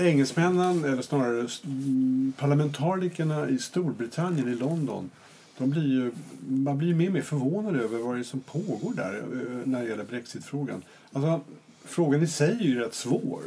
[0.00, 5.10] engelsmännen, eller snarare mm, parlamentarikerna i Storbritannien, i London,
[5.58, 6.12] de blir ju,
[6.48, 9.66] man blir ju mer och mer förvånad över vad det är som pågår där eh,
[9.68, 10.82] när det gäller brexitfrågan.
[11.12, 11.40] Alltså,
[11.84, 13.42] frågan i sig är ju rätt svår.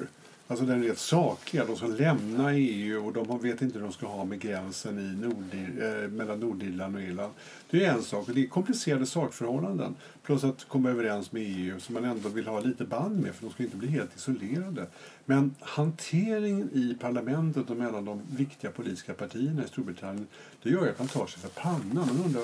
[0.53, 1.65] Alltså den rent sakliga.
[1.65, 5.25] De som lämnar EU och de vet inte hur de ska ha med gränsen i
[5.25, 7.33] Nordir, eh, mellan Nordirland och Irland.
[7.69, 8.27] Det är en sak.
[8.33, 9.95] Det är komplicerade sakförhållanden.
[10.23, 13.45] Plus att komma överens med EU som man ändå vill ha lite band med för
[13.45, 14.87] de ska inte bli helt isolerade.
[15.25, 20.27] Men hanteringen i parlamentet och mellan de viktiga politiska partierna i Storbritannien
[20.63, 22.07] det gör att man tar sig för pannan.
[22.07, 22.43] Man undrar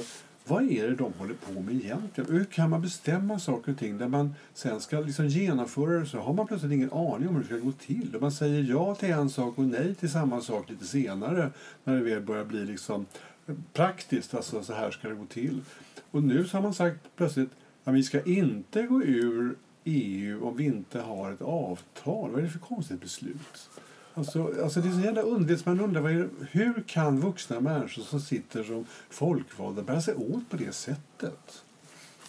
[0.49, 2.31] vad är det de håller på med egentligen?
[2.31, 6.19] Hur kan man bestämma saker och ting där man sen ska liksom genomföra det så
[6.19, 8.15] har man plötsligt ingen aning om hur det ska gå till.
[8.15, 11.51] Och man säger ja till en sak och nej till samma sak lite senare
[11.83, 13.05] när det väl börjar bli liksom
[13.47, 15.61] eh, praktiskt, alltså så här ska det gå till.
[16.11, 17.49] Och nu så har man sagt plötsligt
[17.83, 22.31] att vi ska inte gå ur EU om vi inte har ett avtal.
[22.31, 23.69] Vad är det för konstigt beslut?
[24.13, 25.65] Alltså, alltså det är så jävla underligt.
[25.65, 30.49] Man undrar vad är, hur kan vuxna människor som sitter som folkvalda bära sig åt
[30.49, 31.63] på det sättet?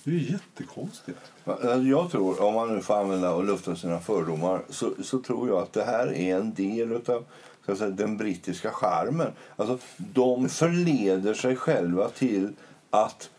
[0.04, 1.19] Det är ju jättekonstigt.
[1.44, 5.48] Alltså, jag tror, om man nu får använda och lufta sina fördomar, så, så tror
[5.48, 7.24] jag att det här är en del av
[7.77, 9.32] säga, den brittiska charmen.
[9.56, 12.52] Alltså, de förleder sig själva till
[12.91, 13.30] att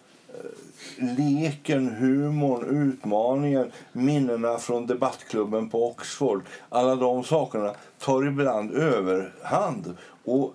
[0.98, 6.44] leken, humorn, utmaningen, minnena från debattklubben på Oxford.
[6.70, 9.98] Alla de sakerna tar ibland överhand.
[10.24, 10.54] Och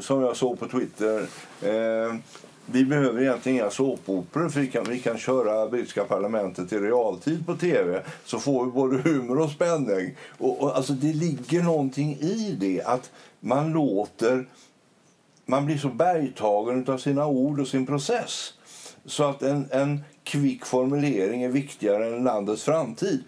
[0.00, 1.26] som jag såg på Twitter
[1.62, 2.14] eh,
[2.70, 7.56] vi behöver egentligen inga såpoperor vi kan, vi kan köra brittiska parlamentet i realtid på
[7.56, 10.16] tv så får vi både humor och spänning.
[10.38, 13.10] Och, och, alltså det ligger någonting i det att
[13.40, 14.46] man låter
[15.48, 18.52] man blir så bergtagen av sina ord och sin process
[19.04, 23.24] så att en, en kvick formulering är viktigare än landets framtid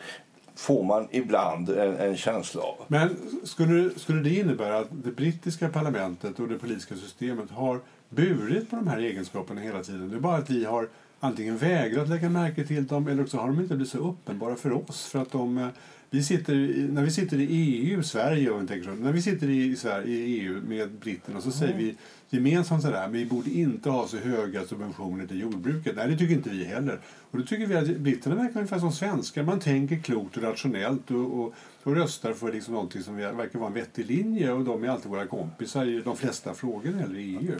[0.56, 2.74] får man ibland en, en känsla av.
[2.88, 8.70] Men skulle, skulle det innebära att det brittiska parlamentet och det politiska systemet har burit
[8.70, 10.10] på de här egenskaperna hela tiden?
[10.10, 10.88] Det är bara att vi har
[11.20, 14.72] antingen vägrat lägga märke till dem eller också har de inte blivit så uppenbara för
[14.72, 15.06] oss.
[15.06, 15.68] För att de, eh,
[16.10, 16.54] vi sitter,
[16.92, 20.40] när vi sitter i EU, Sverige, och tänker så, när vi sitter i, Sverige, i
[20.40, 21.58] EU med britterna så mm.
[21.58, 21.96] säger vi
[22.30, 25.96] gemensamt sådär, men vi borde inte ha så höga subventioner till jordbruket.
[25.96, 26.98] Nej, det tycker inte vi heller.
[27.30, 29.42] Och då tycker vi att britterna verkar ungefär som svenskar.
[29.42, 33.68] Man tänker klokt och rationellt och, och, och röstar för liksom någonting som verkar vara
[33.68, 37.38] en vettig linje och de är alltid våra kompisar i de flesta frågor eller i
[37.42, 37.54] EU.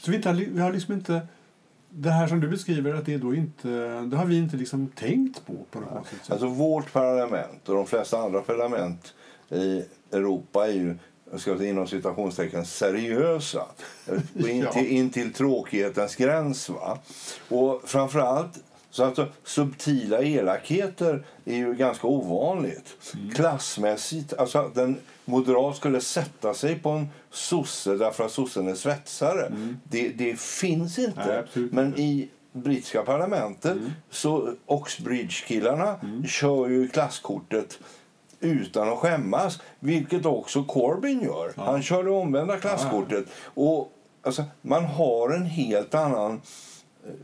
[0.00, 1.26] Så vi, inte, vi har liksom inte
[1.90, 3.68] det här som du beskriver, att det, då inte,
[4.00, 5.52] det har vi inte liksom tänkt på.
[5.70, 6.32] på något sätt.
[6.32, 9.14] Alltså vårt parlament och de flesta andra parlament
[9.50, 10.96] i Europa är ju
[11.36, 13.66] ska säga, inom citationstecken seriösa.
[14.34, 16.68] In till, in till tråkighetens gräns.
[16.68, 16.98] Va?
[17.48, 18.58] Och framförallt
[18.98, 22.96] så alltså, subtila elakheter är ju ganska ovanligt.
[23.14, 23.30] Mm.
[23.30, 28.74] Klassmässigt, alltså att en moderat skulle sätta sig på en sosse därför att sossen är
[28.74, 29.46] svetsare.
[29.46, 29.76] Mm.
[29.84, 31.46] Det, det finns inte.
[31.54, 33.90] Nej, Men i brittiska parlamentet mm.
[34.10, 36.26] så Oxbridge-killarna mm.
[36.26, 37.78] kör ju klasskortet
[38.40, 41.52] utan att skämmas, vilket också Corbyn gör.
[41.56, 41.64] Ja.
[41.64, 43.24] Han kör det omvända klasskortet.
[43.28, 43.62] Ja.
[43.62, 43.92] Och,
[44.22, 46.40] alltså, man har en helt annan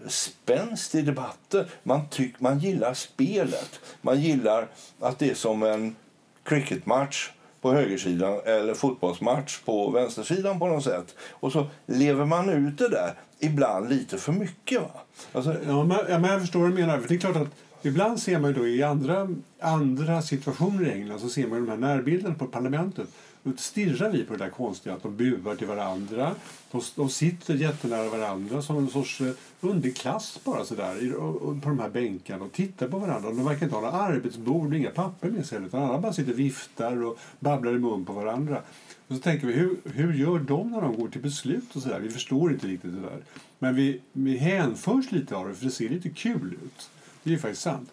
[0.08, 1.66] spänst i debatter.
[1.82, 3.80] Man, tyck, man gillar spelet.
[4.00, 4.68] Man gillar
[5.00, 5.96] att det är som en
[6.42, 7.30] cricketmatch
[7.60, 11.14] på högersidan eller fotbollsmatch på vänstersidan på något sätt.
[11.30, 14.80] Och så lever man ut det där, ibland lite för mycket.
[14.80, 14.90] Va?
[15.32, 15.56] Alltså...
[15.66, 17.00] Ja, men, ja, men jag förstår vad du menar.
[17.00, 17.48] För det är klart att
[17.86, 19.28] Ibland ser man då i andra,
[19.60, 23.08] andra situationer i England så ser man de här närbilderna på parlamentet.
[23.46, 26.34] Då stirrar vi på det där konstiga att de buar till varandra.
[26.70, 31.12] De, de sitter jättenära varandra som en sorts eh, underklass bara sådär
[31.60, 33.28] på de här bänkarna och tittar på varandra.
[33.28, 36.32] De verkar inte ha några arbetsbord och inga papper med sig utan alla bara sitter
[36.32, 38.62] och viftar och babblar i mun på varandra.
[39.08, 42.00] Och så tänker vi, hur, hur gör de när de går till beslut och sådär?
[42.00, 43.22] Vi förstår inte riktigt det där.
[43.58, 46.90] Men vi, vi hänförs lite av det för det ser lite kul ut.
[47.22, 47.90] Det är ju faktiskt sant.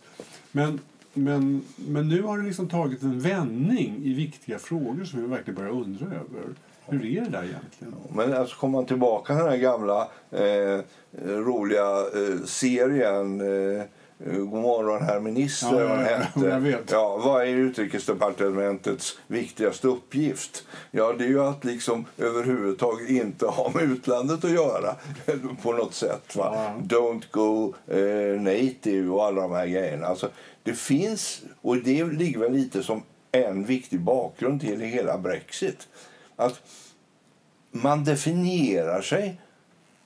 [0.51, 0.79] Men,
[1.13, 5.55] men, men nu har det liksom tagit en vändning i viktiga frågor som vi verkligen
[5.55, 6.55] börjar undra över.
[6.85, 7.95] Hur är det där egentligen?
[8.15, 10.81] Men alltså kommer man tillbaka till den här gamla eh,
[11.23, 13.87] roliga eh, serien eh, Eh,
[14.25, 15.81] God morgon, herr minister.
[15.81, 16.39] Ja, ja, hette.
[16.39, 16.91] Jag vet.
[16.91, 20.63] Ja, vad är Utrikesdepartementets viktigaste uppgift?
[20.91, 24.95] Ja, det är ju att liksom överhuvudtaget inte ha med utlandet att göra
[25.61, 26.35] på något sätt.
[26.35, 26.51] Va?
[26.55, 26.97] Ja.
[26.97, 30.07] Don't go eh, native och alla de här grejerna.
[30.07, 30.29] Alltså,
[30.63, 35.87] det finns, och det ligger väl lite som en viktig bakgrund till hela Brexit.
[36.35, 36.61] Att
[37.71, 39.41] man definierar sig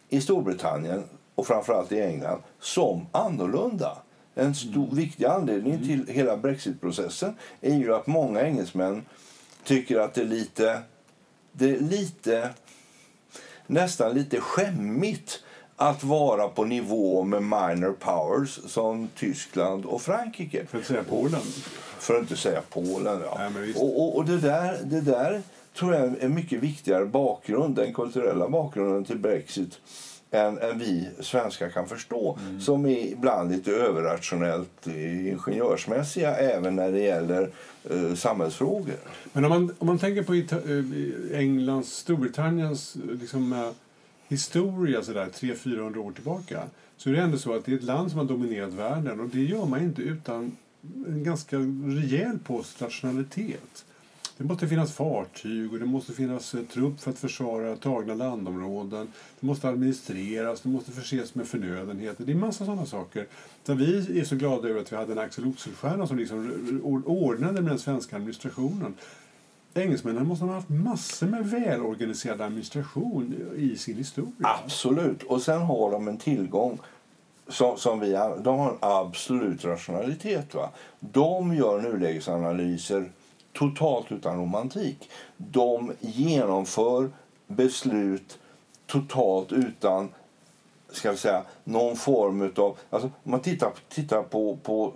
[0.09, 1.03] i Storbritannien
[1.35, 3.97] och framförallt i England som annorlunda.
[4.35, 9.05] En stor, viktig anledning till hela brexitprocessen är ju att många engelsmän
[9.63, 10.81] tycker att det är lite,
[11.51, 12.49] det är lite
[13.67, 15.43] nästan lite skämmigt
[15.75, 20.65] att vara på nivå med minor powers som Tyskland och Frankrike.
[20.65, 21.41] För att säga Polen.
[21.99, 23.49] För att inte säga Polen, ja.
[23.55, 25.41] Nej, och, och, och, det, där, det där
[25.77, 29.79] tror jag är en mycket viktigare bakgrund, den kulturella bakgrunden till Brexit
[30.35, 32.37] än, än vi svenskar kan förstå.
[32.41, 32.61] Mm.
[32.61, 37.49] Som är ibland lite överrationellt ingenjörsmässiga även när det gäller
[37.91, 38.95] uh, samhällsfrågor.
[39.33, 43.71] Men om man, om man tänker på uh, Englands, Storbritanniens liksom, uh,
[44.27, 46.63] historia sådär 300-400 år tillbaka
[46.97, 49.29] så är det ändå så att det är ett land som har dominerat världen och
[49.29, 50.57] det gör man inte utan
[51.07, 53.85] en ganska rejäl postrationalitet.
[54.37, 59.07] Det måste finnas fartyg och det måste finnas eh, trupp för att försvara tagna landområden.
[59.39, 62.25] Det måste administreras, det måste förses med förnödenheter.
[62.25, 63.27] Det är massa sådana saker.
[63.63, 67.61] Så vi är så glada över att vi hade en Axel Oxenstierna som liksom ordnade
[67.61, 68.93] med den svenska administrationen.
[69.73, 74.31] Engelsmännen måste ha haft massor med välorganiserad administration i sin historia.
[74.63, 75.23] Absolut.
[75.23, 76.79] Och sen har de en tillgång
[77.47, 78.11] som, som vi,
[78.43, 80.53] de har en absolut rationalitet.
[80.53, 80.69] Va?
[80.99, 83.11] De gör nulägesanalyser
[83.55, 85.09] totalt utan romantik.
[85.37, 87.09] De genomför
[87.47, 88.39] beslut
[88.87, 90.09] totalt utan
[90.91, 92.77] ska vi säga, någon form av...
[92.89, 94.93] Alltså, om man tittar, tittar på, på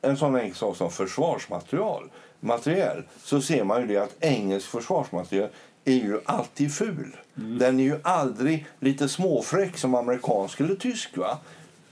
[0.00, 2.10] en sån enkel sak som försvarsmaterial
[2.40, 5.48] materiell, så ser man ju det att engelsk försvarsmateriel
[5.84, 7.16] är ju alltid ful.
[7.36, 7.58] Mm.
[7.58, 11.16] Den är ju aldrig lite småfräck som amerikansk eller tysk.
[11.16, 11.38] Va?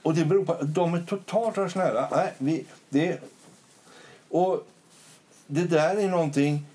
[0.02, 2.08] Och det beror på de är totalt rationella.
[2.12, 3.20] Nej, vi, det,
[4.28, 4.66] och
[5.52, 6.66] det där är någonting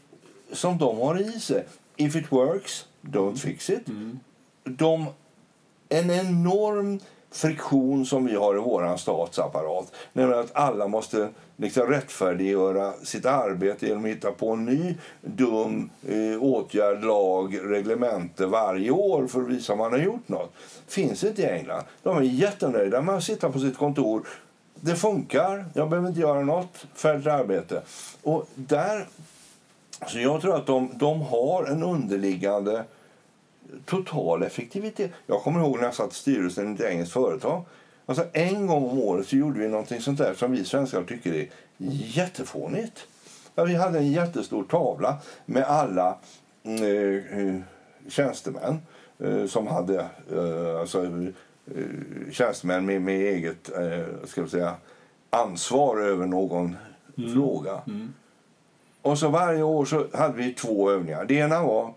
[0.52, 1.66] som de har i sig.
[1.96, 3.88] If it works, don't fix it.
[3.88, 4.20] Mm.
[4.64, 5.06] De,
[5.90, 7.00] en enorm
[7.32, 9.92] friktion som vi har i vår statsapparat.
[10.14, 15.90] Nämligen att alla måste liksom rättfärdiggöra sitt arbete genom att hitta på en ny dum
[16.08, 20.54] eh, åtgärd, lag, reglemente varje år för att visa att man har gjort något.
[20.88, 21.84] finns inte i England.
[22.04, 24.28] De är jättenöjda med att sitta på sitt kontor.
[24.82, 27.82] Det funkar, jag behöver inte göra något, färdigt arbete.
[28.24, 29.08] Och där,
[30.08, 32.84] så jag tror att de, de har en underliggande
[33.86, 35.12] total effektivitet.
[35.28, 37.66] Jag kommer ihåg när jag satt i styrelsen i ett engelskt företag.
[38.06, 41.34] Alltså en gång om året så gjorde vi något sånt där som vi svenskar tycker
[41.34, 41.48] är
[41.78, 43.08] jättefånigt.
[43.56, 46.18] Ja, vi hade en jättestor tavla med alla
[46.64, 47.60] eh, eh
[48.10, 48.80] tjänstemän
[49.20, 50.00] eh, som hade
[50.32, 51.06] eh, alltså,
[52.32, 54.76] tjänstemän med, med eget eh, ska vi säga,
[55.30, 56.78] ansvar över någon
[57.18, 57.34] mm.
[57.34, 57.82] fråga.
[57.88, 58.14] Mm.
[59.02, 61.26] Och så varje år så hade vi två övningar.
[61.26, 61.94] Det ena var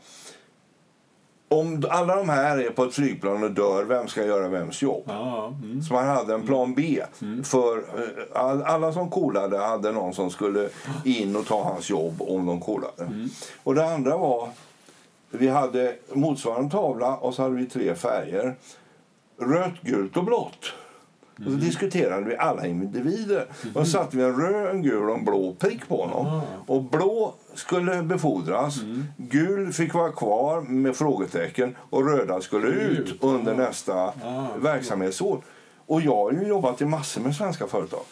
[1.52, 5.02] om alla de här är på ett flygplan och dör, vem ska göra vems jobb?
[5.06, 5.82] Ja, mm.
[5.82, 7.02] Så man hade en plan B.
[7.22, 7.44] Mm.
[7.44, 10.68] För eh, alla som kolade hade någon som skulle
[11.04, 13.02] in och ta hans jobb om de kolade.
[13.02, 13.28] Mm.
[13.62, 14.48] Och det andra var,
[15.30, 18.54] vi hade motsvarande tavla och så hade vi tre färger.
[19.40, 20.72] Rött, gult och blått.
[21.36, 21.60] Och så mm.
[21.60, 23.46] diskuterade vi alla individer.
[23.62, 23.76] Mm.
[23.76, 26.26] Och satte vi en röd, en gul och en blå prick på honom.
[26.26, 26.42] Ah.
[26.66, 28.82] Och blå skulle befordras.
[28.82, 29.04] Mm.
[29.16, 33.56] Gul fick vara kvar med frågetecken och röda skulle ut under ah.
[33.56, 34.46] nästa ah.
[34.58, 35.42] verksamhetsår.
[35.86, 38.04] Och jag har ju jobbat i massor med svenska företag.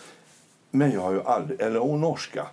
[0.71, 2.47] Men jag har ju aldrig, eller och norska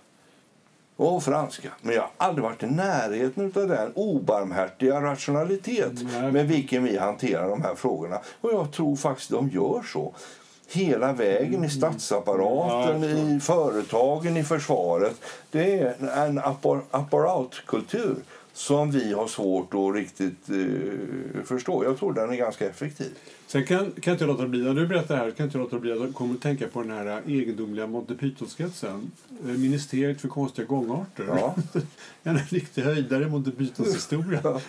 [0.96, 1.68] och franska.
[1.82, 6.32] Men jag har aldrig varit i närheten av den obarmhärtiga rationalitet Nej.
[6.32, 8.20] med vilken vi hanterar de här frågorna.
[8.40, 10.14] Och jag tror faktiskt de gör så
[10.68, 11.70] hela vägen i mm.
[11.70, 15.16] statsapparaten, i företagen, i försvaret.
[15.50, 16.38] Det är en
[16.90, 18.16] apparatkultur
[18.52, 21.84] som vi har svårt att riktigt uh, förstå.
[21.84, 23.10] Jag tror den är ganska effektiv.
[23.46, 26.14] Sen kan, kan inte låta bli, när du berättar här, kan inte låta bli att
[26.14, 29.10] komma att tänka på den här egendomliga Monty Python-sketchen.
[29.44, 31.24] Eh, Ministeriet för konstiga gångarter.
[31.28, 31.54] Ja.
[32.22, 34.40] en riktig höjdare i Monty Pythons historia.
[34.44, 34.60] Ja.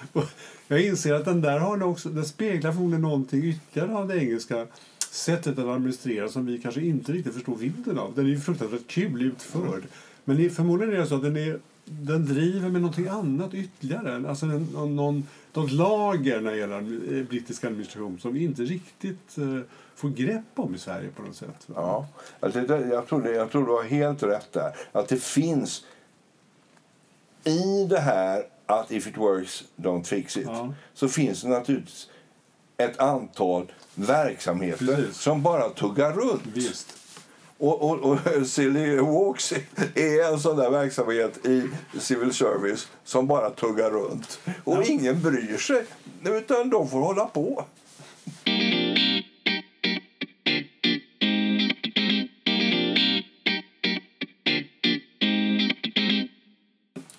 [0.68, 4.68] Jag inser att den där har också, den speglar förmodligen någonting ytterligare av det engelska
[5.14, 8.16] sättet att administrera som vi kanske inte riktigt förstår vidden av.
[8.16, 9.84] Den är ju fruktansvärt kul utförd.
[10.24, 14.30] Men förmodligen är det så att den, är, den driver med någonting annat ytterligare.
[14.30, 16.78] Alltså en, någon, något lager när det gäller
[17.18, 19.62] eh, brittisk administration som vi inte riktigt uh,
[19.96, 21.68] får grepp om i Sverige på något sätt.
[21.76, 22.08] Ja,
[22.40, 24.72] alltså, jag, tror det, jag tror du har helt rätt där.
[24.92, 25.86] Att det finns
[27.44, 30.74] i det här att if it works, don't fix it, ja.
[30.94, 32.10] så finns det naturligtvis
[32.78, 35.18] ett antal verksamheter Precis.
[35.18, 36.42] som bara tuggar runt.
[36.54, 36.94] Visst.
[37.58, 39.54] Och, och, och Silly Walks
[39.96, 41.70] är en sån där verksamhet i
[42.00, 44.40] civil service som bara tuggar runt.
[44.64, 44.84] Och ja.
[44.84, 45.86] ingen bryr sig,
[46.24, 47.66] utan de får hålla på.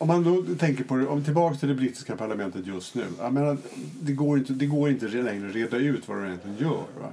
[0.08, 3.04] Om man då tänker på det, om tillbaka till det brittiska parlamentet just nu.
[3.18, 3.56] Jag menar,
[4.00, 6.84] det, går inte, det går inte längre att reda ut vad de egentligen gör.
[7.00, 7.08] Va?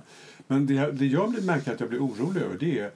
[0.48, 2.92] Men det, det jag blir, märker att jag blir orolig över det är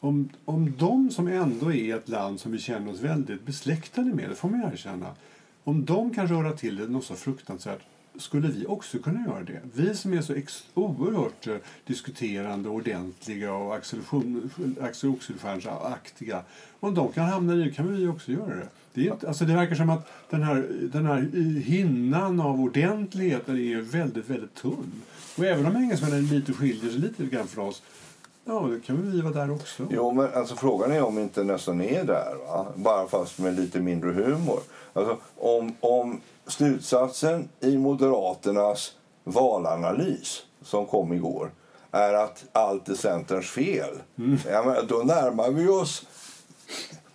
[0.00, 4.28] om, om de som ändå är ett land som vi känner oss väldigt besläktade med,
[4.28, 5.06] det får man erkänna.
[5.64, 7.80] Om de kan röra till det något så fruktansvärt
[8.18, 9.60] skulle vi också kunna göra det?
[9.74, 11.56] Vi som är så ex- oerhört eh,
[11.86, 14.00] diskuterande, ordentliga och Axel
[15.10, 16.42] Oxenstierna-aktiga.
[16.80, 18.68] Om de kan hamna i det kan vi också göra det.
[18.94, 21.20] Det, är inte, alltså det verkar som att den här, den här
[21.60, 25.02] hinnan av ordentlighet är väldigt, väldigt tunn.
[25.38, 27.82] Och även om engelsmännen lite skiljer sig lite grann från oss
[28.50, 29.86] Ja, det kan vi vara där också.
[29.90, 32.34] Jo, men alltså, frågan är om vi inte nästan är där.
[32.46, 32.66] Va?
[32.76, 34.60] Bara fast med lite mindre humor.
[34.92, 38.92] Alltså, om, om slutsatsen i Moderaternas
[39.24, 41.50] valanalys som kom igår
[41.90, 44.02] är att allt är Centerns fel.
[44.18, 44.38] Mm.
[44.50, 46.06] Ja, men då närmar vi oss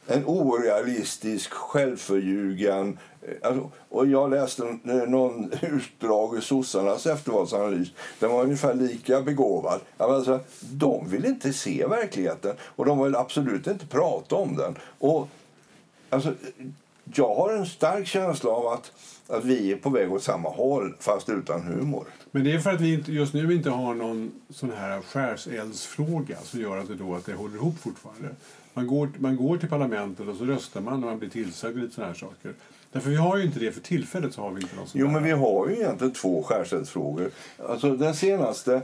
[0.07, 2.97] en orealistisk, självförljugen...
[3.21, 7.91] Eh, alltså, och jag läste någon utdrag ur sossarnas eftervalsanalys.
[8.19, 9.81] Den var ungefär lika begåvad.
[9.97, 14.75] Alltså, de vill inte se verkligheten och de vill absolut inte prata om den.
[14.99, 15.27] Och,
[16.09, 16.33] alltså,
[17.03, 18.91] jag har en stark känsla av att,
[19.27, 22.05] att vi är på väg åt samma håll, fast utan humor.
[22.31, 26.37] Men det är för att vi inte, just nu inte har någon sån här skärseldsfråga
[26.43, 28.29] som gör att det, då, att det håller ihop fortfarande.
[28.73, 31.95] Man går, man går till parlamentet och så röstar man när man blir tillsagd lite
[31.95, 32.53] såna här saker.
[32.91, 35.23] Därför vi har ju inte det för tillfället så har vi inte någon Jo, men
[35.23, 37.31] vi har ju egentligen två skärseldsfrågor.
[37.69, 38.81] Alltså den senaste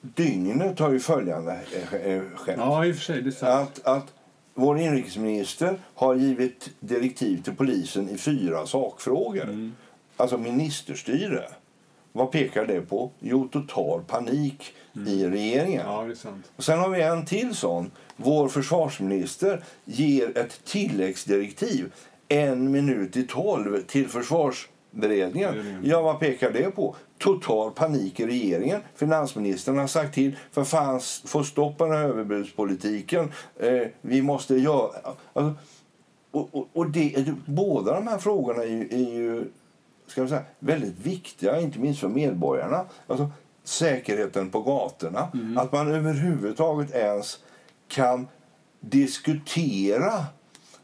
[0.00, 1.60] dygnet har ju följande
[2.34, 2.56] skett.
[2.58, 3.22] Ja, i och för sig.
[3.22, 3.80] Det är sant.
[3.84, 4.12] Att, att
[4.54, 9.42] vår inrikesminister har givit direktiv till polisen i fyra sakfrågor.
[9.42, 9.72] Mm.
[10.16, 11.42] Alltså ministerstyre.
[12.12, 13.10] Vad pekar det på?
[13.20, 15.08] Jo, total panik mm.
[15.08, 15.82] i regeringen.
[15.86, 16.08] Ja.
[16.56, 17.90] Och sen har vi en till sån.
[18.16, 21.92] Vår försvarsminister ger ett tilläggsdirektiv
[22.28, 24.08] en minut i tolv till
[24.94, 25.80] försvarsberedningen.
[25.84, 26.96] Ja, vad pekar det på?
[27.18, 28.80] Total panik i regeringen.
[28.94, 33.32] Finansministern har sagt till för fan få stopp på den här överbudspolitiken.
[33.56, 34.90] Eh, vi måste göra...
[35.32, 35.54] Alltså,
[36.30, 39.44] och, och, och det, båda de här frågorna är ju, är ju
[40.06, 42.84] ska vi säga, väldigt viktiga, inte minst för medborgarna.
[43.06, 43.30] Alltså,
[43.64, 45.28] säkerheten på gatorna.
[45.34, 45.58] Mm.
[45.58, 47.38] Att man överhuvudtaget ens
[47.88, 48.28] kan
[48.80, 50.24] diskutera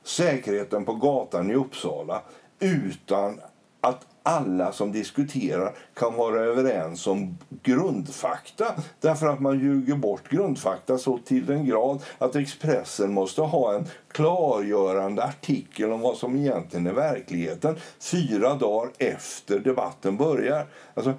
[0.04, 2.22] säkerheten på gatan i Uppsala
[2.60, 3.40] utan
[3.80, 8.74] att alla som diskuterar kan vara överens om grundfakta.
[9.00, 13.86] Därför att man ljuger bort grundfakta så till den grad att Expressen måste ha en
[14.12, 20.66] klargörande artikel om vad som egentligen är verkligheten fyra dagar efter debatten börjar.
[20.94, 21.14] Alltså,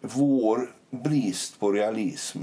[0.00, 2.42] vår brist på realism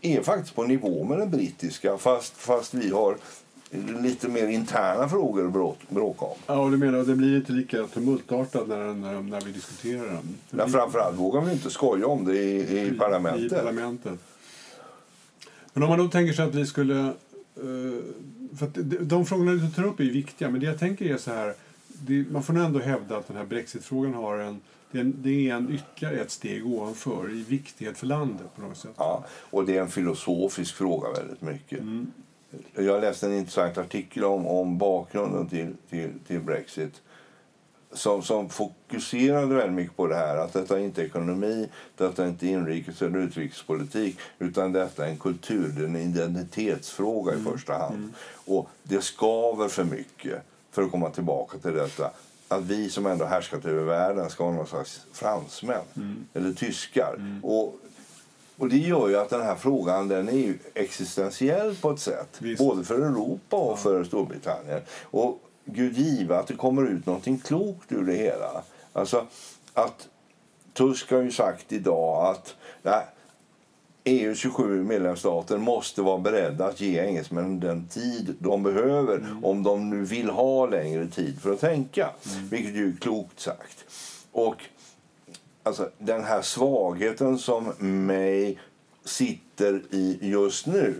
[0.00, 3.16] är faktiskt på nivå med den brittiska fast, fast vi har
[4.02, 6.36] lite mer interna frågor att bråka om.
[6.46, 10.36] Ja, och du menar att det blir inte lika tumultartat när, när vi diskuterar den?
[10.50, 13.52] Ja, framförallt vågar vi inte skoja om det i, i, i parlamentet.
[13.52, 14.18] I parlamentet.
[15.72, 17.12] Men om man då tänker sig att vi skulle...
[17.64, 18.00] Uh,
[18.58, 21.54] för de frågorna du tar upp är viktiga, men det jag tänker är så här...
[21.86, 24.60] Det, man får ändå hävda att den här brexitfrågan har en
[24.92, 28.46] det är, en, det är en ytterligare ett steg ovanför i viktighet för landet.
[28.56, 28.94] på något sätt.
[28.96, 31.80] Ja, och det är en filosofisk fråga väldigt mycket.
[31.80, 32.12] Mm.
[32.74, 37.02] Jag läste en intressant artikel om, om bakgrunden till, till, till Brexit
[37.92, 42.28] som, som fokuserade väldigt mycket på det här att detta är inte ekonomi, detta är
[42.28, 47.46] inte inrikes eller utrikespolitik utan detta är en kultur, en identitetsfråga mm.
[47.46, 47.96] i första hand.
[47.96, 48.12] Mm.
[48.44, 52.10] Och det skaver för mycket, för att komma tillbaka till detta,
[52.48, 56.24] att vi som ändå härskat över världen ska vara någon slags fransmän mm.
[56.34, 57.14] eller tyskar.
[57.18, 57.44] Mm.
[57.44, 57.78] Och
[58.58, 62.36] och Det gör ju att den här frågan den är ju existentiell på ett sätt.
[62.38, 62.58] Visst.
[62.58, 64.80] Både för Europa och för Storbritannien.
[65.02, 68.62] Och Gud give att det kommer ut någonting klokt ur det hela.
[68.92, 69.26] Alltså
[69.74, 70.08] att
[70.72, 73.06] Tusk har ju sagt idag att nej,
[74.04, 79.44] EUs 27 medlemsstater måste vara beredda att ge engelsmännen den tid de behöver mm.
[79.44, 82.10] om de nu vill ha längre tid för att tänka.
[82.32, 82.48] Mm.
[82.48, 83.84] Vilket är klokt sagt.
[84.32, 84.56] Och
[85.62, 87.72] alltså, den här svagheten som
[88.06, 88.60] mig
[89.04, 90.94] sitter i just nu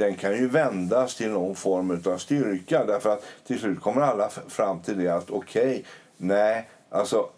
[0.00, 2.84] den kan ju vändas till någon form av styrka.
[2.84, 5.82] Därför att till slut kommer alla fram till det att okej, okay,
[6.16, 7.28] nej, alltså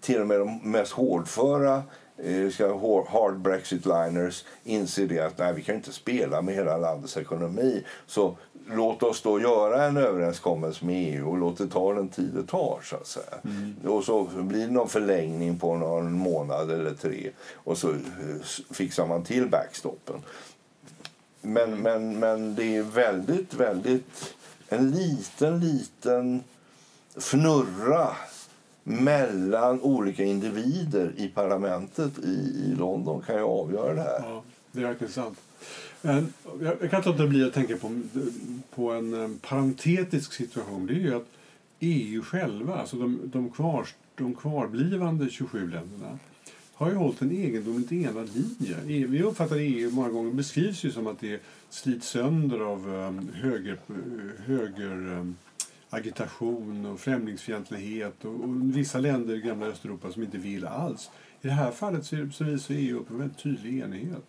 [0.00, 1.82] till och med de mest hårdföra
[2.22, 7.84] eh, hard brexit-liners inser det att nej, vi kan inte spela med hela landets ekonomi.
[8.06, 8.36] Så
[8.66, 12.46] låt oss då göra en överenskommelse med EU och låt det ta den tid det
[12.46, 12.80] tar.
[12.82, 13.34] Så att säga.
[13.44, 13.76] Mm.
[13.84, 17.94] Och så blir det någon förlängning på någon månad eller tre och så
[18.70, 20.16] fixar man till backstoppen.
[21.40, 24.34] Men, men, men det är väldigt, väldigt
[24.68, 26.44] en liten, liten
[27.16, 28.16] fnurra
[28.84, 34.20] mellan olika individer i parlamentet i, i London kan ju avgöra det här.
[34.22, 35.38] Ja, det är verkligen sant.
[36.02, 38.00] Men jag, jag kan inte låta bli att tänka på,
[38.74, 40.86] på en en parentetisk situation.
[40.86, 41.28] Det är ju att
[41.80, 46.18] EU själva, alltså de, de, kvar, de kvarblivande 27 länderna,
[46.74, 48.76] har ju hållit en egendomligt enad linje.
[48.86, 53.28] EU, vi uppfattar EU många gånger beskrivs ju som att det slits sönder av um,
[53.34, 55.36] höger, eh, höger um,
[55.92, 61.10] agitation och främlingsfientlighet och, och vissa länder i gamla Östeuropa som inte vill alls.
[61.40, 64.24] I det här fallet så, så visar EU upp en väldigt tydlig enighet.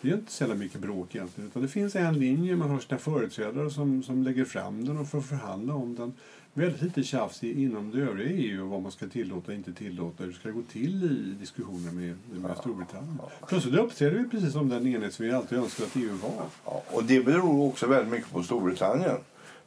[0.00, 1.50] Det är inte sällan mycket bråk egentligen.
[1.50, 5.08] Utan det finns en linje, man har sina företrädare som, som lägger fram den och
[5.08, 6.12] får förhandla om den.
[6.54, 10.24] Väldigt lite tjafs inom det övriga EU vad man ska tillåta och inte tillåta.
[10.24, 13.18] Hur ska det gå till i diskussioner med, med Storbritannien?
[13.18, 13.46] Ja.
[13.48, 16.44] Plötsligt uppträder vi precis som den enhet som vi alltid önskat att EU var.
[16.64, 19.16] Ja, och det beror också väldigt mycket på Storbritannien.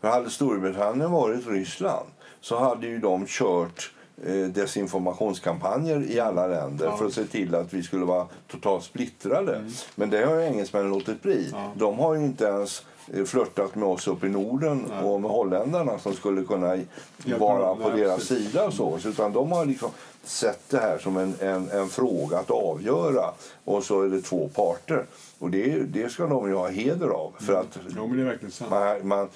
[0.06, 2.06] För hade Storbritannien varit Ryssland
[2.42, 3.92] så hade ju de kört
[4.26, 6.98] eh, desinformationskampanjer i alla länder ja.
[6.98, 9.56] för att se till att vi skulle vara totalt splittrade.
[9.56, 9.72] Mm.
[9.96, 11.50] Men det har ju engelsmännen låtit bli.
[11.52, 11.72] Ja.
[11.76, 15.04] De har ju inte ens eh, flörtat med oss uppe i Norden Nej.
[15.04, 16.78] och med holländarna som skulle kunna
[17.40, 18.66] vara på deras sida.
[18.66, 19.00] Och så.
[19.06, 19.90] Utan de har liksom
[20.24, 23.32] sett det här som en, en, en, fråga att avgöra
[23.64, 25.06] och så är det två parter.
[25.40, 27.34] Och det, det ska de ju ha heder av.
[27.40, 27.66] För mm.
[27.66, 28.72] att sant.
[28.72, 29.30] Man, man,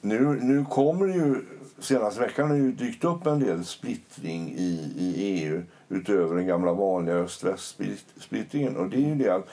[0.00, 1.44] nu, nu kommer det ju,
[1.78, 6.46] senaste veckan har det ju dykt upp en del splittring i, i EU utöver den
[6.46, 8.76] gamla vanliga öst-väst-splittringen.
[8.76, 9.48] Och det är ju det att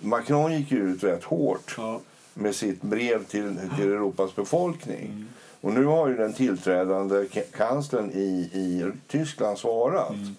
[0.00, 2.00] Macron gick ut rätt hårt ja.
[2.34, 5.06] med sitt brev till, till Europas befolkning.
[5.06, 5.26] Mm.
[5.60, 10.10] Och nu har ju den tillträdande kanslern i, i Tyskland svarat.
[10.10, 10.36] Mm.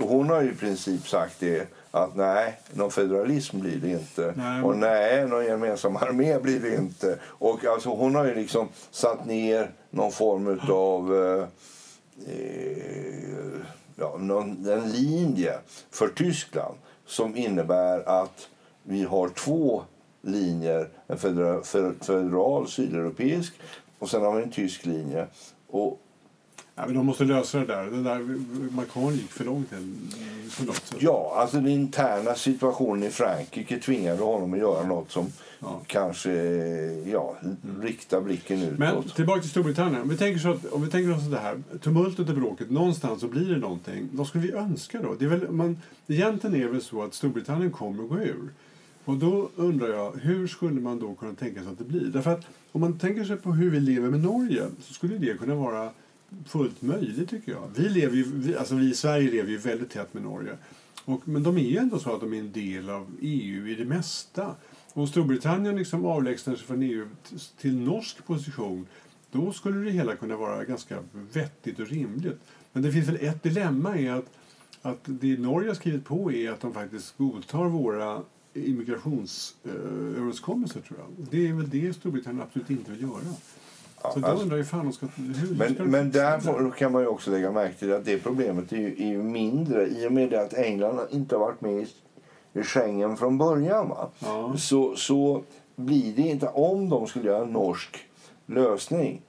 [0.00, 4.34] Och hon har ju i princip sagt det att nej, någon federalism blir det inte.
[4.36, 4.62] Nej.
[4.62, 7.18] Och nej, någon gemensam armé blir det inte.
[7.24, 11.48] Och alltså, hon har ju liksom satt ner någon form av eh,
[12.32, 13.60] eh,
[13.96, 15.58] ja, någon, en linje
[15.90, 16.74] för Tyskland
[17.06, 18.48] som innebär att
[18.82, 19.82] vi har två
[20.22, 20.88] linjer.
[21.06, 21.64] En federal,
[22.00, 23.52] federal sydeuropeisk
[23.98, 25.26] och sen har vi en tysk linje.
[25.68, 26.00] Och
[26.78, 27.84] Ja, men de måste lösa det där.
[27.84, 28.38] Det där
[28.76, 29.68] Macron gick för långt.
[30.48, 35.26] För något Ja, alltså den interna situationen i Frankrike tvingade honom att göra något som
[35.60, 35.80] ja.
[35.86, 36.32] kanske
[37.06, 37.36] ja,
[37.80, 38.78] riktar blicken utåt.
[38.78, 40.02] Men tillbaka till Storbritannien.
[40.02, 43.20] Om vi tänker, så att, om vi tänker oss det här, tumultet och bråket, någonstans
[43.20, 44.08] så blir det någonting.
[44.12, 45.14] Vad skulle vi önska då?
[45.18, 48.48] Det är väl, man, egentligen är det väl så att Storbritannien kommer att gå ur.
[49.04, 52.04] Och då undrar jag, hur skulle man då kunna tänka sig att det blir?
[52.06, 55.38] Därför att om man tänker sig på hur vi lever med Norge så skulle det
[55.38, 55.90] kunna vara
[56.46, 57.70] fullt möjligt tycker jag.
[57.76, 60.56] Vi, lever ju, vi, alltså vi i Sverige lever ju väldigt tätt med Norge.
[61.04, 63.74] Och, men de är ju ändå så att de är en del av EU i
[63.74, 64.54] det mesta.
[64.92, 67.08] Om Storbritannien liksom avlägsnar sig från EU
[67.60, 68.86] till norsk position
[69.30, 70.98] då skulle det hela kunna vara ganska
[71.32, 72.40] vettigt och rimligt.
[72.72, 74.30] Men det finns väl ett dilemma är att,
[74.82, 78.22] att det Norge har skrivit på är att de faktiskt godtar våra
[78.54, 81.08] immigrationsöverenskommelser eh, tror jag.
[81.30, 83.34] Det är väl det Storbritannien absolut inte vill göra.
[84.02, 87.02] Så då alltså, undrar ju fan ska, hur men, ska men där får, kan man
[87.02, 90.12] ju också lägga märke till att det problemet är ju, är ju mindre i och
[90.12, 91.88] med att England inte har varit med i,
[92.52, 93.88] i Schengen från början.
[93.88, 94.08] Va?
[94.18, 94.54] Ja.
[94.56, 95.42] Så, så
[95.76, 97.98] blir det inte, om de skulle göra en norsk
[98.46, 99.22] lösning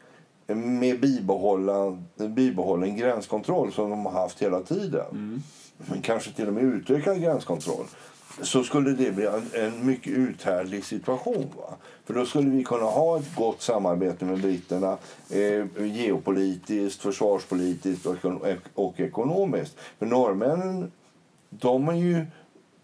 [0.55, 5.05] med bibehållen, bibehållen gränskontroll som de har haft hela tiden.
[5.11, 5.41] Mm.
[5.77, 7.85] Men kanske till och med utökad gränskontroll
[8.41, 11.47] så skulle det bli en, mycket uthärdlig situation.
[11.57, 11.75] Va?
[12.05, 14.97] För då skulle vi kunna ha ett gott samarbete med britterna
[15.29, 18.15] eh, geopolitiskt, försvarspolitiskt och,
[18.73, 19.77] och ekonomiskt.
[19.99, 20.91] För norrmännen,
[21.49, 22.25] de är ju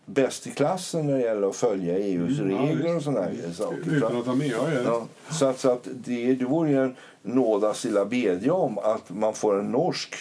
[0.06, 3.96] bäst i klassen när det gäller att följa EUs mm, regler och sådana saker.
[3.96, 5.08] Utan att med, ja, ja.
[5.32, 9.34] Så, att, så att det, det vore ju en nådas lilla bedja om att man
[9.34, 10.16] får en norsk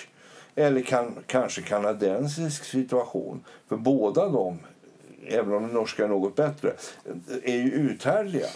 [0.54, 3.44] eller kan, kanske kanadensisk situation.
[3.68, 4.58] För båda de
[5.26, 6.72] även om den norska är något bättre,
[7.42, 8.46] är ju uthärdliga.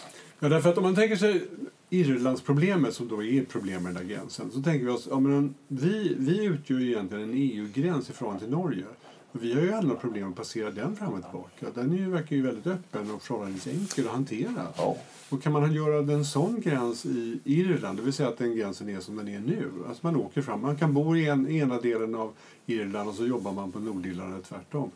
[0.40, 1.42] Ja, därför att om man tänker sig
[1.90, 6.16] Irlandsproblemet som då är problem med den gränsen så tänker vi oss, ja, men vi,
[6.18, 8.85] vi utgör ju egentligen en EU-gräns i förhållande till Norge.
[9.33, 11.66] Och vi har ju aldrig problem att passera den fram och tillbaka.
[11.74, 14.66] Den är ju, verkar ju väldigt öppen och förhållandevis enkel att hantera.
[14.76, 14.96] Ja.
[15.28, 18.88] Och kan man göra en sån gräns i Irland, det vill säga att den gränsen
[18.88, 19.70] är som den är nu.
[19.88, 22.33] Alltså man åker fram, man kan bo i en, ena delen av
[22.66, 24.90] Irland och så jobbar man på Nordirland eller tvärtom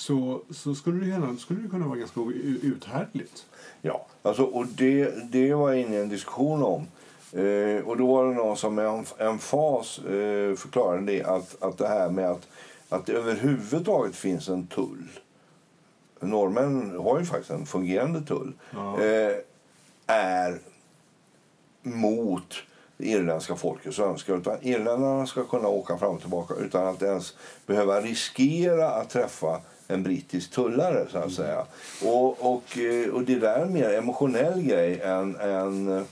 [0.00, 2.20] så, så skulle, det, hända, skulle det kunna vara ganska
[2.62, 3.46] uthärdligt.
[3.82, 6.86] Ja, alltså, och det, det var jag inne i en diskussion om.
[7.32, 11.62] Eh, och då var det någon som med en, en fas eh, förklarade det att,
[11.62, 12.48] att det här med att,
[12.88, 15.08] att det överhuvudtaget finns en tull.
[16.20, 18.52] Norrmän har ju faktiskt en fungerande tull.
[18.70, 19.00] Ja.
[19.00, 19.36] Eh,
[20.06, 20.58] är
[21.82, 22.54] mot
[22.96, 24.40] det irländska folkets önskan.
[24.40, 27.36] Utan irländarna ska kunna åka fram och tillbaka utan att ens
[27.66, 29.60] behöva riskera att träffa
[29.90, 31.06] en brittisk tullare.
[31.10, 31.66] så att säga.
[32.04, 36.04] Och, och, eh, och det där är en mer emotionell grej än, än,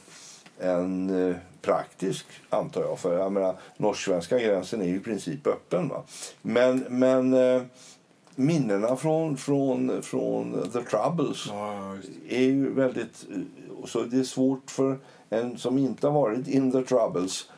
[0.60, 2.98] än eh, praktisk, antar jag.
[2.98, 5.88] För jag menar, norsk-svenska gränsen är ju i princip öppen.
[5.88, 6.02] Va?
[6.42, 7.62] Men, men eh,
[8.34, 11.96] minnena från, från, från The Troubles Ja,
[12.28, 13.26] är ju väldigt...
[13.84, 14.98] Så det är svårt för
[15.30, 17.50] en som inte har varit in the troubles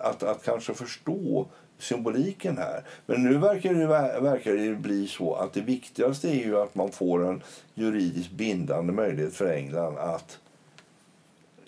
[0.00, 1.46] att, att kanske förstå
[1.82, 2.82] symboliken här.
[3.06, 3.86] Men nu verkar det,
[4.20, 7.42] verkar det bli så att det viktigaste är ju att man får en
[7.74, 10.38] juridiskt bindande möjlighet för England att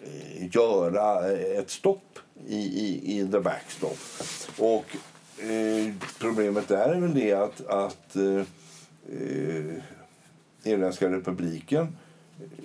[0.02, 3.98] eh, göra eh, ett stopp i, i, i the backstop.
[4.58, 4.96] Och
[5.44, 8.42] eh, problemet där är väl det att, att eh,
[9.18, 9.82] eh
[10.66, 11.96] Irländska republiken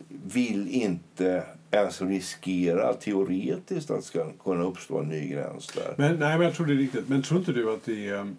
[0.07, 5.93] vill inte ens riskera teoretiskt att det ska kunna uppstå en ny gräns där.
[5.97, 7.09] Men, nej, men jag tror det är riktigt.
[7.09, 8.33] Men tror inte du att det är...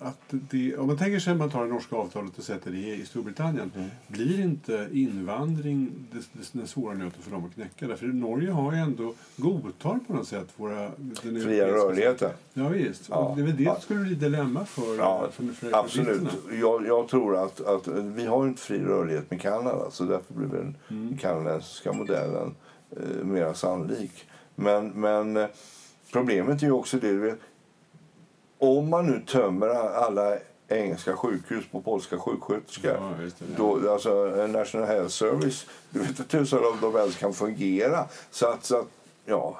[0.00, 2.78] Att det, om man tänker sig att man tar det norska avtalet och sätter det
[2.94, 3.72] i Storbritannien.
[3.76, 3.88] Mm.
[4.06, 7.86] Blir inte invandring det, det, den svåra nöten för dem att knäcka?
[7.88, 10.90] Därför Norge har ju ändå godtar på något sätt våra...
[11.22, 12.30] Den Fria rörligheten.
[12.54, 13.06] Ja, visst.
[13.10, 13.16] Ja.
[13.16, 13.80] Och det är väl det Ja.
[13.80, 16.28] skulle bli dilemma för, Ja, för, för Absolut.
[16.60, 20.48] Jag, jag tror att, att vi har inte fri rörlighet med Kanada så därför blir
[20.48, 21.18] den Mm.
[21.18, 22.54] kanadensiska modellen
[22.90, 24.26] eh, mer sannolik.
[24.54, 25.46] Men, men eh,
[26.12, 27.34] problemet är ju också det,
[28.58, 30.36] om man nu tömmer alla
[30.68, 33.14] engelska sjukhus på polska sjuksköterskor Ja,
[33.56, 38.04] då, alltså, en National Health Service, du vet inte tusan om de ens kan fungera.
[38.30, 38.88] Så att, så att
[39.24, 39.58] ja.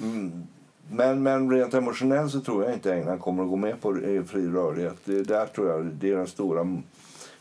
[0.00, 0.46] Mm.
[0.90, 4.24] Men, men rent emotionellt så tror jag inte England kommer att gå med på eh,
[4.24, 4.96] fri rörlighet.
[5.04, 6.82] Det, där tror jag det är den stora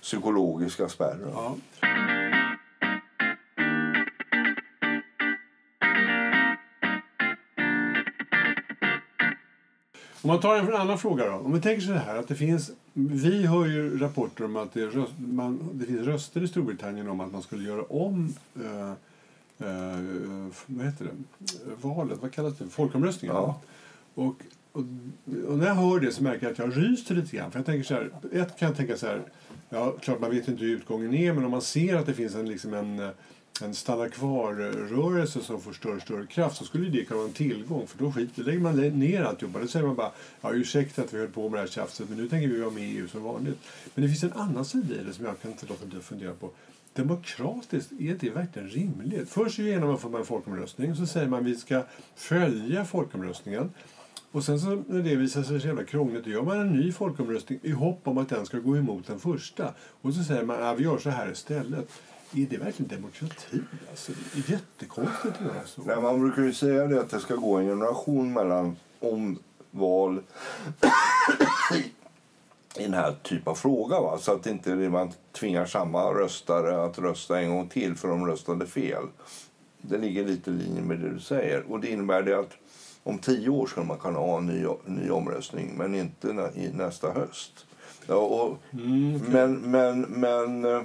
[0.02, 1.32] psykologiska spärren.
[1.34, 1.56] Ja.
[10.24, 11.34] Om man tar en annan fråga då.
[11.34, 14.86] Om vi tänker så här att det finns, vi hör ju rapporter om att det,
[14.86, 18.92] röst, man, det finns röster i Storbritannien om att man skulle göra om eh,
[19.68, 21.12] eh, vad heter det?
[21.82, 22.68] valet, vad kallas det?
[22.68, 23.36] Folkomröstningen.
[23.36, 23.62] Ja.
[24.14, 24.36] Och,
[24.72, 24.84] och,
[25.48, 27.52] och när jag hör det så märker jag att jag ryser lite grann.
[27.52, 29.22] För jag tänker så här, ett kan jag tänka så här,
[29.70, 32.36] ja klart man vet inte hur utgången är men om man ser att det finns
[32.36, 33.10] en, liksom en,
[33.64, 37.34] en stanna kvar-rörelse som får större och större kraft så skulle det kunna vara en
[37.34, 39.60] tillgång för då skiter, lägger man ner alltihopa.
[39.60, 42.18] Då säger man bara, ja ursäkta att vi höll på med det här tjafset men
[42.18, 43.58] nu tänker vi vara med i EU som vanligt.
[43.96, 46.04] Men det finns en annan sida i det som jag kan inte låta bli att
[46.04, 46.50] fundera på.
[46.94, 49.30] Demokratiskt, är det verkligen rimligt?
[49.30, 51.84] Först genomför man en folkomröstning så säger man att vi ska
[52.16, 53.72] följa folkomröstningen.
[54.32, 56.92] Och sen så när det visar sig så jävla krångligt, då gör man en ny
[56.92, 59.74] folkomröstning i hopp om att den ska gå emot den första.
[60.02, 61.90] Och så säger man att vi gör så här istället.
[62.36, 63.62] Är det verkligen demokrati?
[63.90, 65.82] Alltså, det är jättekonstigt att göra så.
[65.82, 70.22] Nej, man brukar ju säga det att det ska gå en generation mellan omval
[72.78, 74.00] i den här typen av fråga.
[74.00, 74.18] Va?
[74.18, 78.68] Så att inte man tvingar samma röstare att rösta en gång till för de röstade
[78.68, 79.04] fel.
[79.82, 81.72] Det ligger lite i linje med det du säger.
[81.72, 82.52] Och det innebär det att
[83.04, 87.12] om tio år ska man kunna ha en ny, ny omröstning men inte nä, nästa
[87.12, 87.66] höst.
[88.08, 89.30] Ja, och, Mm, okej.
[89.32, 90.82] men, men, men eh,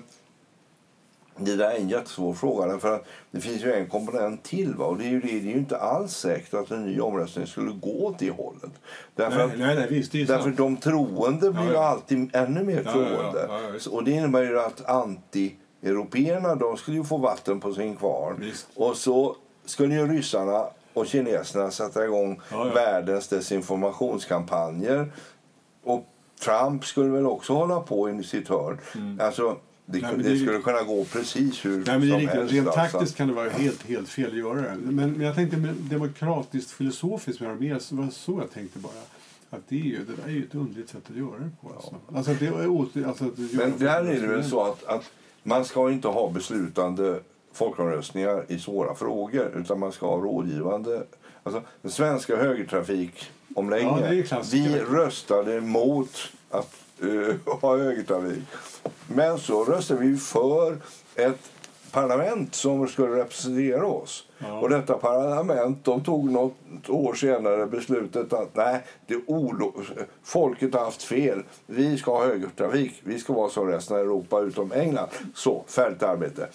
[1.38, 2.66] det där är en jättesvår fråga.
[2.66, 4.74] Därför att det finns ju en komponent till.
[4.74, 4.84] Va?
[4.84, 7.70] Och det, är ju, det, är ju inte alls säkert att en ny omröstning skulle
[7.70, 8.70] gå åt det hållet.
[9.14, 11.84] Därför nej, nej, nej, visst, det är Därför de troende blir Ja, ja.
[11.86, 13.48] alltid ännu mer troende.
[13.48, 18.36] Ja, och det innebär ju att anti-européerna de skulle ju få vatten på sin kvarn.
[18.40, 18.68] Visst.
[18.74, 22.72] Och så skulle ju ryssarna och kineserna sätta igång Ja, ja.
[22.74, 25.12] världens desinformationskampanjer.
[25.84, 26.06] Och
[26.44, 28.78] Trump skulle väl också hålla på i sitt hörn.
[29.20, 29.56] Alltså,
[29.92, 30.00] det.
[30.00, 32.38] Nej, det det skulle kunna gå precis hur Nej, men det är som riktigt.
[32.38, 32.54] helst.
[32.54, 32.98] Rent alltså.
[32.98, 34.76] taktiskt kan det vara helt, helt fel att göra det.
[34.76, 38.92] Men, men jag tänkte demokratiskt filosofiskt med mer, så var det så jag tänkte bara.
[39.50, 41.72] Att det, är ju, det där är ju ett underligt sätt att göra det på.
[41.74, 41.94] Alltså.
[42.14, 45.10] Alltså, att det är alltså att göra Men där är det väl så att, att
[45.42, 47.20] man ska inte ha beslutande
[47.52, 51.02] folkomröstningar i svåra frågor utan man ska ha rådgivande.
[51.42, 54.24] Alltså, den svenska högertrafikomläggningen.
[54.30, 58.44] Ja, det vi röstade mot att eh, ha högertrafik.
[59.08, 60.76] Men så röstade vi för
[61.14, 61.50] ett
[61.92, 64.24] parlament som skulle representera oss.
[64.38, 64.58] Ja.
[64.58, 69.14] Och detta parlament de tog något år senare beslutet att nej, det
[70.22, 71.42] folket har haft fel.
[71.66, 73.00] Vi ska ha högertrafik.
[73.04, 75.08] Vi ska vara som resten av Europa utom England.
[75.34, 76.48] Så, färdigt arbete.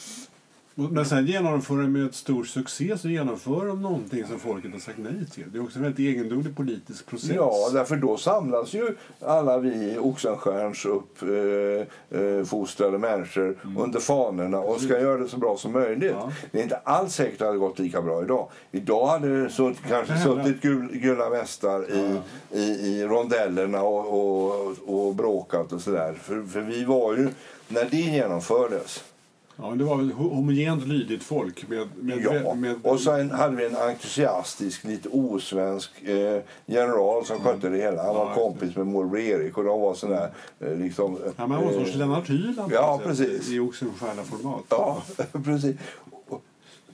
[0.76, 4.80] Men sen genomför de med ett stor succé så genomför de någonting som folket har
[4.80, 5.52] sagt nej till.
[5.52, 7.32] Det är också en väldigt egendomlig politisk process.
[7.36, 13.78] Ja, därför då samlas ju alla vi Oxenstierns uppfostrade eh, människor mm.
[13.78, 16.16] under fanorna och ska göra det så bra som möjligt.
[16.20, 16.32] Ja.
[16.52, 18.50] Det är inte alls säkert att det hade gått lika bra idag.
[18.72, 22.58] Idag hade det så, kanske suttit gul, gula västar i, ja.
[22.58, 26.14] i, i rondellerna och, och, och bråkat och sådär.
[26.14, 27.30] För, för vi var ju,
[27.68, 29.04] när det genomfördes
[29.56, 31.70] Ja, det var ett homogent lydigt folk.
[31.70, 32.54] Med, med, ja.
[32.54, 38.04] med, och sen hade vi en entusiastisk, lite osvensk eh, general som skötte det hela.
[38.04, 41.18] Han var ja, kompis med morbror Erik och de var sådär eh, liksom...
[41.38, 43.50] Ja, man var en sorts Lennart Hyland ja, precis.
[43.50, 44.64] i Oxenstierna-format.
[44.70, 45.04] Ja,
[45.44, 45.76] precis.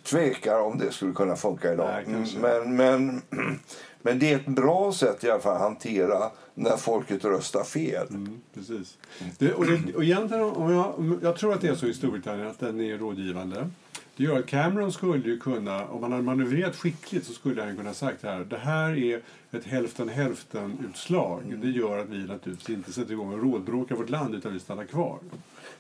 [0.10, 2.04] Tvekar om det skulle kunna funka idag.
[2.08, 3.22] Nej, men, men
[4.02, 8.08] Men det är ett bra sätt i alla fall att hantera när folket röstar fel.
[8.10, 8.98] Mm, precis.
[9.38, 12.48] Det, och det, och egentligen, om jag, jag tror att det är så i Storbritannien
[12.48, 13.70] att den är rådgivande.
[14.16, 17.78] Det gör att Cameron skulle ju kunna, om han hade manövrerat skickligt så skulle han
[17.78, 21.44] kunna sagt här, det här är ett hälften-hälften-utslag.
[21.46, 21.62] Mm.
[21.62, 24.86] Det gör att vi naturligtvis inte sätter igång och rådbråkar vårt land utan vi stannar
[24.86, 25.18] kvar.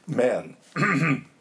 [0.05, 0.55] Men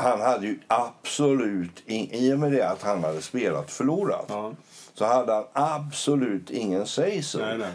[0.00, 4.52] han hade ju absolut, i och med det att han hade spelat förlorat, ja
[5.00, 7.22] så hade han absolut ingen say.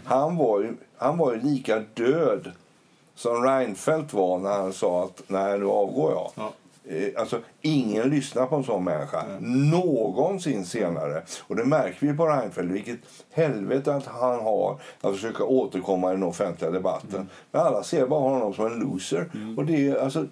[0.05, 2.51] Han, var ju, han var ju lika död
[3.15, 6.31] som Reinfeldt var när han sa att nej, nu avgår jag.
[6.35, 6.51] Ja.
[6.89, 9.69] Eh, alltså, ingen lyssnar på en sån människa Nej.
[9.71, 11.23] någonsin senare.
[11.41, 12.99] Och det märker vi på Reinfeldt, vilket
[13.31, 17.15] helvete att han har att försöka återkomma i den offentliga debatten.
[17.15, 17.27] Mm.
[17.51, 19.29] Men alla ser bara honom som en loser.
[19.33, 19.57] Mm.
[19.57, 20.25] Och det är, alltså,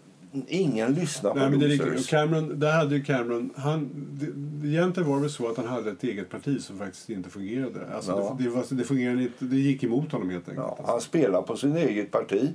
[0.48, 5.22] ingen lyssnar på Nej, men det är Cameron, där hade Cameron, han, det, egentligen var
[5.22, 7.96] det så att han hade ett eget parti som faktiskt inte fungerade.
[7.96, 8.38] Alltså ja.
[8.40, 10.68] det, det, det, fungerade inte, det gick emot honom helt enkelt.
[10.78, 12.50] Ja, han spelade på sitt eget parti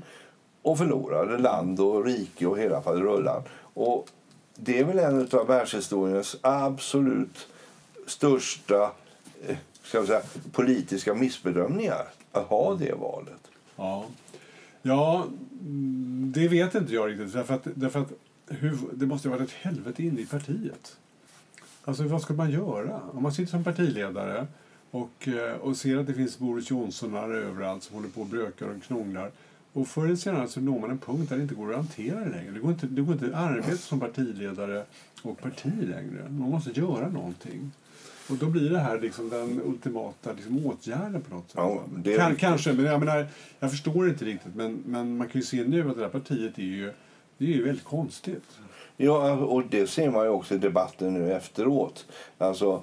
[0.62, 3.42] och förlorade land och rike och hela faderullan.
[3.60, 4.08] Och
[4.56, 7.48] det är väl en av världshistoriens absolut
[8.06, 8.90] största
[9.46, 13.40] eh, ska säga, politiska missbedömningar att ha det valet.
[13.76, 14.04] Ja.
[14.82, 15.26] Ja,
[15.60, 17.32] mm, det vet inte jag riktigt.
[17.32, 18.12] Därför att, därför att
[18.46, 20.96] hur, det måste ha varit ett helvete inne i partiet.
[21.84, 23.00] Alltså vad ska man göra?
[23.12, 24.46] Om man sitter som partiledare
[24.90, 28.68] och, eh, och ser att det finns Boris Johnsonar överallt som håller på och brökar
[28.68, 29.30] och knånglar.
[29.72, 32.20] Och förr eller senare så når man en punkt där det inte går att hantera
[32.20, 32.50] det längre.
[32.52, 34.84] Det går inte, det går inte att arbeta som partiledare
[35.22, 36.28] och parti längre.
[36.28, 37.72] Man måste göra någonting.
[38.30, 41.60] Och då blir det här liksom den ultimata liksom åtgärden på något sätt.
[42.04, 43.26] Ja, kan, kanske, men jag menar,
[43.58, 44.54] jag förstår inte riktigt.
[44.54, 46.92] Men, men man kan ju se nu att det här partiet är ju,
[47.38, 48.58] det är ju väldigt konstigt.
[48.96, 52.06] Ja, och det ser man ju också i debatten nu efteråt.
[52.38, 52.82] Alltså,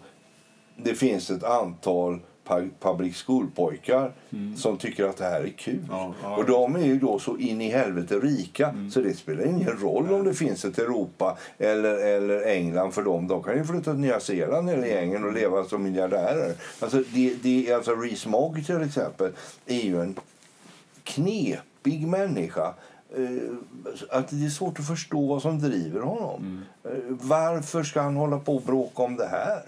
[0.77, 2.19] det finns ett antal
[2.79, 4.57] public school-pojkar mm.
[4.57, 5.85] som tycker att det här är kul.
[5.89, 6.35] Ja, ja.
[6.35, 8.91] Och de är ju då så in i helvete rika mm.
[8.91, 13.27] så det spelar ingen roll om det finns ett Europa eller, eller England för dem.
[13.27, 16.53] De kan ju flytta till Nya Zeeland eller gängen och leva som miljardärer.
[16.79, 19.31] Alltså, det, det, alltså Rees Mogg till exempel
[19.65, 20.15] är ju en
[21.03, 22.73] knepig människa
[23.15, 26.63] eh, att det är svårt att förstå vad som driver honom.
[26.83, 26.97] Mm.
[26.97, 29.61] Eh, varför ska han hålla på och bråka om det här?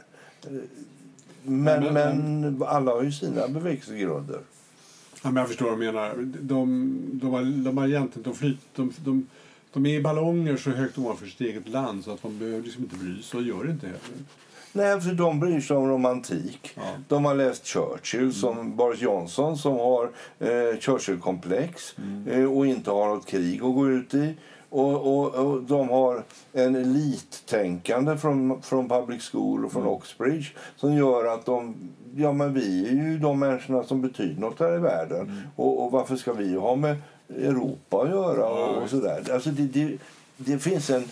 [1.48, 4.40] Men, men, men, alla har ju sina bevekelsegrunder.
[5.24, 6.16] Ja, men jag förstår vad du menar.
[6.42, 9.28] De, de, har, de, har egentligen, de, flyt, de, de,
[9.74, 12.84] de är i ballonger så högt ovanför sitt eget land så att de behöver liksom
[12.84, 14.02] inte bry sig och gör inte heller.
[14.74, 16.72] Nej, för de bryr sig om romantik.
[16.76, 16.82] Ja.
[17.08, 18.34] De har läst Churchill, mm.
[18.34, 22.28] som Boris Johnson som har eh, Churchill-komplex mm.
[22.28, 24.36] eh, och inte har något krig att gå ut i.
[24.70, 29.94] Och, och, och, de har en elittänkande från, från public school och från mm.
[29.94, 31.76] Oxbridge som gör att de,
[32.16, 35.22] ja men vi är ju de människorna som betyder något här i världen.
[35.22, 35.38] Mm.
[35.56, 36.98] Och, och, varför ska vi ha med
[37.30, 39.34] Europa att göra och, och sådär.
[39.34, 39.98] Alltså det, det,
[40.38, 41.04] det finns en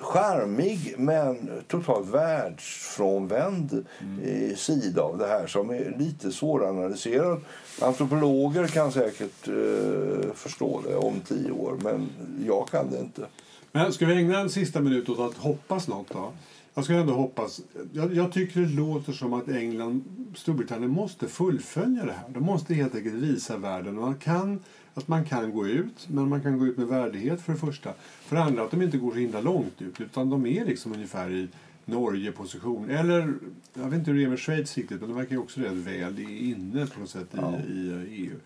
[0.00, 4.56] charmig men totalt världsfrånvänd mm.
[4.56, 7.40] sida av det här som är lite svåranalyserad.
[7.80, 12.08] Antropologer kan säkert eh, förstå det om tio år, men
[12.46, 13.26] jag kan det inte.
[13.72, 16.32] Men ska vi ägna en sista minut åt att hoppas något då?
[16.74, 17.60] Jag ska ändå hoppas.
[17.92, 22.28] Jag, jag, tycker det låter som att England, Storbritannien måste fullfölja det här.
[22.28, 24.60] De måste helt enkelt visa världen man kan,
[24.98, 27.92] att man kan gå ut, men man kan gå ut med värdighet för det första.
[28.20, 30.92] För det andra att de inte går så himla långt ut, utan de är liksom
[30.92, 31.48] ungefär i
[31.84, 32.90] Norge-position.
[32.90, 33.34] Eller,
[33.74, 36.18] jag vet inte hur det är med Schweiz riktigt, men de verkar också rätt väl
[36.18, 37.58] inne på något sätt i, ja.
[37.68, 38.36] i EU.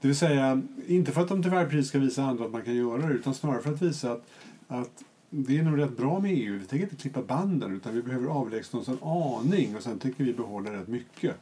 [0.00, 2.62] Det vill säga, inte för att de till varje pris ska visa andra att man
[2.62, 4.24] kan göra det, utan snarare för att visa att,
[4.68, 6.58] att det är nog rätt bra med EU.
[6.58, 10.24] Vi tänker inte klippa banden, utan vi behöver avlägsna oss en aning och sen tänker
[10.24, 11.36] vi behålla rätt mycket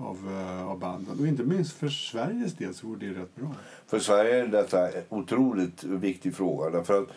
[0.00, 1.20] av, uh, av banden.
[1.20, 3.54] Och inte minst för Sveriges del så vore det rätt bra.
[3.86, 6.70] För Sverige är detta en otroligt viktig fråga.
[6.70, 7.08] Därför att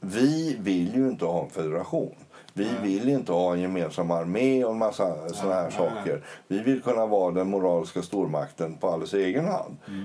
[0.00, 2.14] vi vill ju inte ha en federation.
[2.52, 2.74] Vi Nej.
[2.82, 6.24] vill inte ha en gemensam armé och en massa såna här saker.
[6.48, 9.76] Vi vill kunna vara den moraliska stormakten på alldeles egen hand.
[9.88, 10.04] Mm.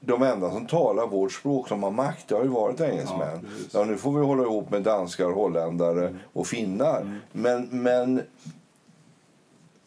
[0.00, 3.40] De enda som talar vårt språk, som har makt, det har ju varit engelsmän.
[3.42, 6.18] Ja, ja, nu får vi hålla ihop med danskar, holländare mm.
[6.32, 7.00] och finnar.
[7.00, 7.18] Mm.
[7.32, 8.22] Men, men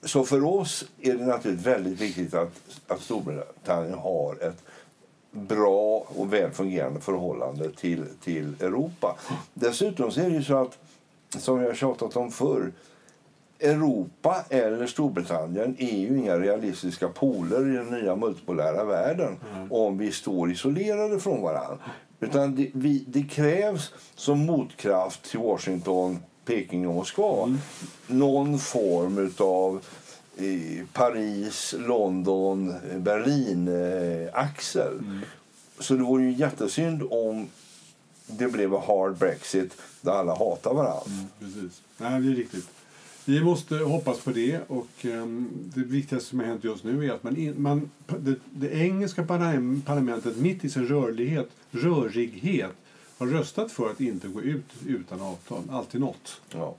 [0.08, 2.54] så för oss är det naturligtvis väldigt viktigt att,
[2.88, 4.64] att Storbritannien har ett
[5.32, 9.18] bra och väl fungerande förhållande till, till Europa.
[9.54, 10.78] Dessutom så är det ju så att,
[11.38, 12.72] som jag har tjatat om förr,
[13.60, 19.72] Europa eller Storbritannien är ju inga realistiska poler i den nya multipolära världen mm.
[19.72, 21.78] om vi står isolerade från varandra.
[22.20, 27.58] Utan det, vi, det krävs som motkraft till Washington, Peking och Moskva mm.
[28.08, 29.86] någon form av
[30.94, 34.94] Paris, London, Berlin-axel.
[35.00, 35.20] Mm.
[35.80, 37.48] Så det vore ju jättesynd om
[38.28, 41.02] det blev en hard Brexit där alla hatar varandra.
[41.08, 41.82] Mm, precis.
[41.98, 42.70] Nej, det är riktigt.
[43.26, 44.60] Vi måste hoppas på det.
[44.68, 48.36] och um, Det viktigaste som har hänt just nu är att man, in, man det,
[48.54, 49.24] det, engelska
[49.86, 52.76] parlamentet mitt i sin rörlighet, rörighet
[53.18, 55.64] har röstat för att inte gå ut utan avtal.
[55.72, 56.42] Alltid något.
[56.52, 56.76] Ja.